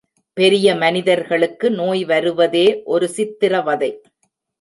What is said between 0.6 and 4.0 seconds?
மனிதர்களுக்கு நோய் வருவதே ஒரு சித்திரவதை!